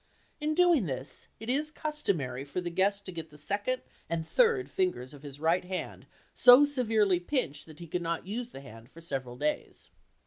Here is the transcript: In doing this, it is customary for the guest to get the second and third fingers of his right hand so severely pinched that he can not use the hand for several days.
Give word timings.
In 0.39 0.55
doing 0.55 0.87
this, 0.87 1.27
it 1.39 1.47
is 1.47 1.69
customary 1.69 2.43
for 2.43 2.59
the 2.59 2.71
guest 2.71 3.05
to 3.05 3.11
get 3.11 3.29
the 3.29 3.37
second 3.37 3.83
and 4.09 4.27
third 4.27 4.67
fingers 4.67 5.13
of 5.13 5.21
his 5.21 5.39
right 5.39 5.63
hand 5.63 6.07
so 6.33 6.65
severely 6.65 7.19
pinched 7.19 7.67
that 7.67 7.77
he 7.77 7.85
can 7.87 8.01
not 8.01 8.25
use 8.25 8.49
the 8.49 8.61
hand 8.61 8.89
for 8.89 8.99
several 9.01 9.37
days. 9.37 9.91